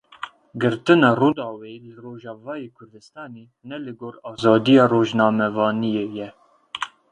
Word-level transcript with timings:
Girtina 0.61 1.09
Rûdawê 1.19 1.73
li 1.83 1.93
Rojavayê 2.03 2.69
Kurdistanê 2.77 3.43
ne 3.67 3.77
li 3.83 3.93
gor 3.99 4.15
azadiya 4.29 4.85
rojnamevaniyê 4.93 6.05
ye. 6.17 6.29